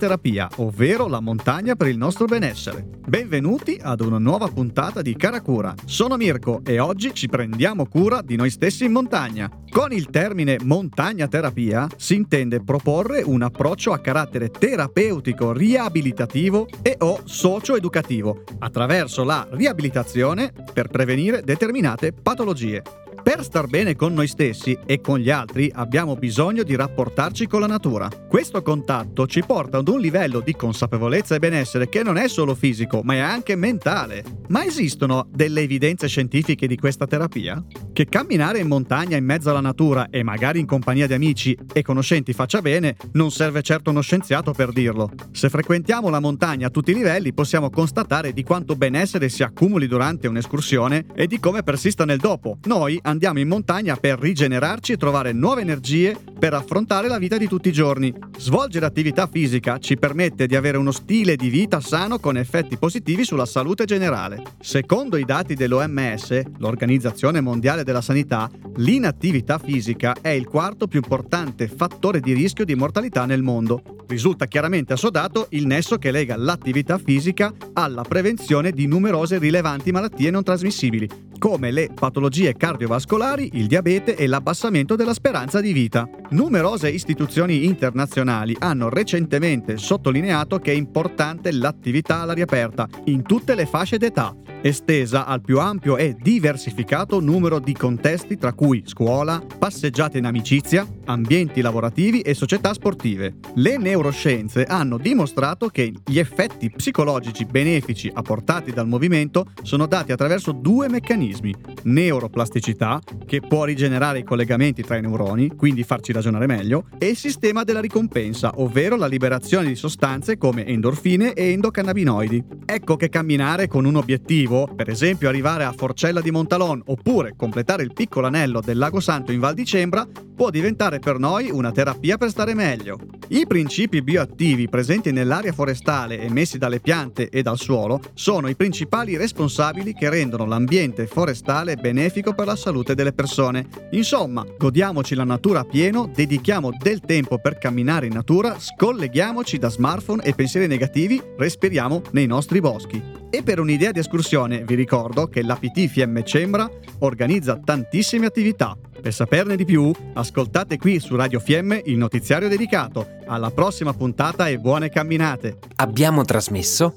[0.00, 2.86] Terapia, ovvero la montagna per il nostro benessere.
[3.06, 5.74] Benvenuti ad una nuova puntata di Caracura.
[5.84, 9.50] Sono Mirko e oggi ci prendiamo cura di noi stessi in montagna.
[9.68, 16.96] Con il termine montagna terapia si intende proporre un approccio a carattere terapeutico, riabilitativo e
[17.00, 22.82] o socio-educativo attraverso la riabilitazione per prevenire determinate patologie.
[23.30, 27.60] Per star bene con noi stessi e con gli altri abbiamo bisogno di rapportarci con
[27.60, 28.08] la natura.
[28.28, 32.56] Questo contatto ci porta ad un livello di consapevolezza e benessere che non è solo
[32.56, 34.24] fisico, ma è anche mentale.
[34.48, 37.64] Ma esistono delle evidenze scientifiche di questa terapia?
[37.92, 41.82] Che camminare in montagna in mezzo alla natura e magari in compagnia di amici e
[41.82, 45.08] conoscenti faccia bene, non serve certo uno scienziato per dirlo.
[45.30, 49.86] Se frequentiamo la montagna a tutti i livelli possiamo constatare di quanto benessere si accumuli
[49.86, 52.58] durante un'escursione e di come persista nel dopo.
[52.64, 57.46] Noi andiamo in montagna per rigenerarci e trovare nuove energie per affrontare la vita di
[57.46, 58.12] tutti i giorni.
[58.38, 63.24] Svolgere attività fisica ci permette di avere uno stile di vita sano con effetti positivi
[63.24, 64.42] sulla salute generale.
[64.58, 71.68] Secondo i dati dell'OMS, l'Organizzazione Mondiale della Sanità, l'inattività fisica è il quarto più importante
[71.68, 73.82] fattore di rischio di mortalità nel mondo.
[74.08, 80.30] Risulta chiaramente assodato il nesso che lega l'attività fisica alla prevenzione di numerose rilevanti malattie
[80.30, 81.08] non trasmissibili,
[81.40, 86.06] come le patologie cardiovascolari, il diabete e l'abbassamento della speranza di vita.
[86.28, 93.64] Numerose istituzioni internazionali hanno recentemente sottolineato che è importante l'attività all'aria aperta in tutte le
[93.64, 100.18] fasce d'età, estesa al più ampio e diversificato numero di contesti tra cui scuola, passeggiate
[100.18, 103.36] in amicizia, ambienti lavorativi e società sportive.
[103.54, 110.52] Le neuroscienze hanno dimostrato che gli effetti psicologici benefici apportati dal movimento sono dati attraverso
[110.52, 111.54] due meccanismi:
[111.84, 117.16] neuroplasticità, che può rigenerare i collegamenti tra i neuroni, quindi farci ragionare meglio, e il
[117.16, 122.44] sistema della ricompensa, ovvero la liberazione di sostanze come endorfine e endocannabinoidi.
[122.64, 127.84] Ecco che camminare con un obiettivo, per esempio arrivare a Forcella di Montalon oppure completare
[127.84, 131.70] il piccolo anello del Lago Santo in Val di Cembra, può diventare per noi una
[131.70, 132.98] terapia per stare meglio.
[133.28, 139.16] I principi bioattivi presenti nell'aria forestale emessi dalle piante e dal suolo sono i principali
[139.16, 143.68] responsabili che rendono l'ambiente forestale benefico per la salute delle persone.
[143.92, 149.68] Insomma, godiamoci la natura a pieno, dedichiamo del tempo per camminare in natura, scolleghiamoci da
[149.68, 153.19] smartphone e pensieri negativi, respiriamo nei nostri boschi.
[153.32, 156.68] E per un'idea di escursione vi ricordo che l'APT FM Cembra
[156.98, 158.76] organizza tantissime attività.
[159.00, 163.06] Per saperne di più, ascoltate qui su Radio Fiemme il notiziario dedicato.
[163.26, 165.58] Alla prossima puntata e buone camminate!
[165.76, 166.96] Abbiamo trasmesso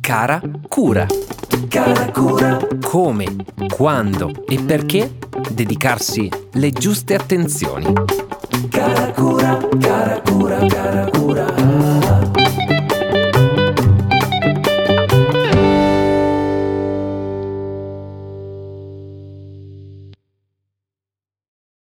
[0.00, 1.06] Cara Cura.
[1.68, 3.24] Cara cura, Come,
[3.74, 5.10] quando e perché
[5.50, 7.92] dedicarsi le giuste attenzioni.
[8.70, 11.01] cara cura, cara cura, cara.